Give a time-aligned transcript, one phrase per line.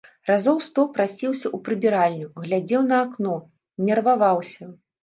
[0.29, 3.41] Разоў сто прасіўся ў прыбіральню, глядзеў на акно,
[3.89, 4.63] нерваваўся.